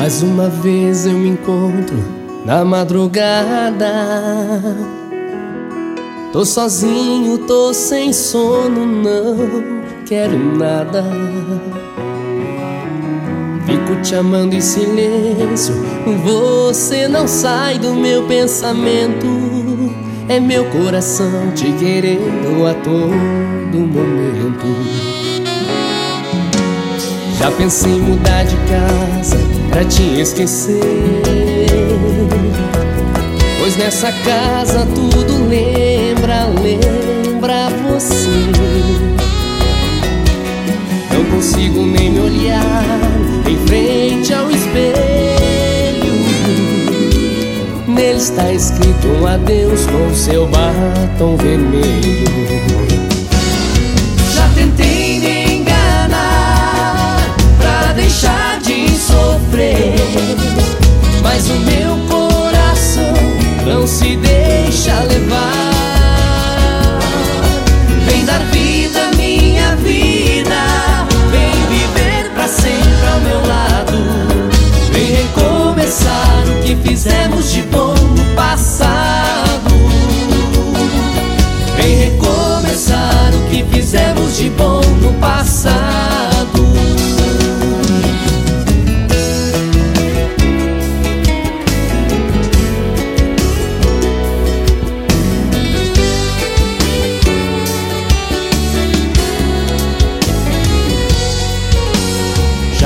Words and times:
Mais 0.00 0.22
uma 0.22 0.48
vez 0.48 1.04
eu 1.04 1.12
me 1.12 1.28
encontro 1.28 1.94
na 2.46 2.64
madrugada. 2.64 3.92
Tô 6.32 6.42
sozinho, 6.42 7.36
tô 7.46 7.74
sem 7.74 8.10
sono, 8.10 8.86
não 8.86 10.06
quero 10.06 10.38
nada. 10.56 11.04
Fico 13.66 14.00
te 14.00 14.14
amando 14.14 14.54
em 14.54 14.60
silêncio, 14.62 15.74
você 16.24 17.06
não 17.06 17.28
sai 17.28 17.78
do 17.78 17.94
meu 17.94 18.22
pensamento. 18.22 19.26
É 20.30 20.40
meu 20.40 20.64
coração 20.70 21.52
te 21.54 21.70
querendo 21.72 22.66
a 22.66 22.72
todo 22.72 23.78
momento. 23.78 25.09
Já 27.40 27.50
pensei 27.52 27.92
em 27.92 28.00
mudar 28.00 28.44
de 28.44 28.54
casa 28.68 29.38
pra 29.70 29.82
te 29.82 30.02
esquecer. 30.20 30.78
Pois 33.58 33.78
nessa 33.78 34.12
casa 34.12 34.86
tudo 34.94 35.48
lembra, 35.48 36.48
lembra 36.60 37.70
você. 37.88 38.26
Não 41.14 41.24
consigo 41.34 41.86
nem 41.86 42.10
me 42.10 42.20
olhar 42.20 42.84
em 43.48 43.56
frente 43.66 44.34
ao 44.34 44.50
espelho. 44.50 45.00
Nele 47.88 48.18
está 48.18 48.52
escrito 48.52 49.08
um 49.18 49.26
adeus 49.26 49.86
com 49.86 50.14
seu 50.14 50.46
batom 50.46 51.38
vermelho. 51.38 52.89
Se 63.86 64.16
deixa 64.16 65.00
levar. 65.04 65.70
Vem 68.06 68.24
dar 68.24 68.40
vida 68.50 69.09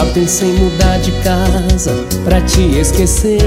Já 0.04 0.12
pensei 0.12 0.50
em 0.50 0.52
mudar 0.54 0.98
de 0.98 1.12
casa 1.22 2.04
pra 2.24 2.40
te 2.42 2.60
esquecer. 2.78 3.40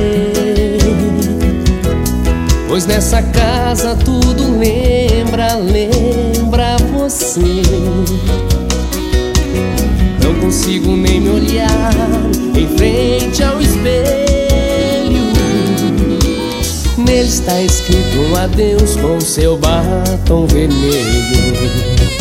Pois 2.68 2.86
nessa 2.88 3.22
casa 3.22 3.96
tudo 3.96 4.58
lembra, 4.58 5.54
lembra 5.56 6.78
você. 6.92 7.62
Não 10.24 10.34
consigo 10.42 10.96
nem 10.96 11.22
me 11.22 11.30
olhar 11.30 11.94
em 12.56 12.68
frente 12.76 13.44
ao 13.44 13.62
espelho. 13.62 14.18
Nele 16.98 17.30
está 17.30 17.62
escrito 17.62 18.18
um 18.32 18.36
adeus 18.36 18.96
com 18.96 19.22
seu 19.22 19.58
batom 19.58 20.48
vermelho. 20.48 22.17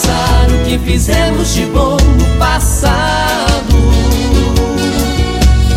pensar 0.00 0.46
o 0.48 0.64
que 0.64 0.78
fizemos 0.78 1.54
de 1.54 1.66
bom 1.66 1.96
no 2.18 2.38
passado. 2.38 3.76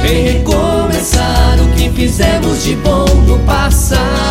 Em 0.09 0.23
recomeçar 0.23 1.57
o 1.59 1.75
que 1.75 1.89
fizemos 1.89 2.63
de 2.63 2.75
bom 2.75 3.05
no 3.27 3.39
passado. 3.39 4.22